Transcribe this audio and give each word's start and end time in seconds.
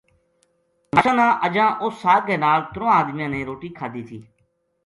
نماشاں 0.93 1.15
نا 1.19 1.27
اَجاں 1.45 1.69
اُس 1.83 1.93
ساگ 2.01 2.21
کے 2.27 2.35
نا 2.43 2.51
ل 2.59 2.61
ترواں 2.73 2.97
ادمیاں 3.01 3.29
نے 3.33 3.39
روٹی 3.47 3.69
کھادی 3.77 4.01
تھی 4.07 4.19